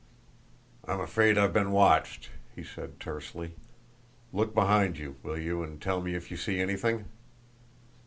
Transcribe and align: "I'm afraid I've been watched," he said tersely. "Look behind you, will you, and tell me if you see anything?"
"I'm 0.87 0.99
afraid 0.99 1.37
I've 1.37 1.53
been 1.53 1.71
watched," 1.71 2.29
he 2.55 2.63
said 2.63 2.99
tersely. 2.99 3.51
"Look 4.33 4.51
behind 4.55 4.97
you, 4.97 5.17
will 5.21 5.37
you, 5.37 5.61
and 5.61 5.79
tell 5.79 6.01
me 6.01 6.15
if 6.15 6.31
you 6.31 6.37
see 6.37 6.59
anything?" 6.59 7.05